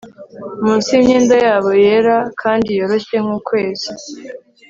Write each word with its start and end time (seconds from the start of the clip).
Munsi 0.63 0.89
yimyenda 0.95 1.35
yabo 1.45 1.69
yera 1.83 2.17
kandi 2.41 2.67
yoroshye 2.79 3.17
nkukwezi 3.23 3.89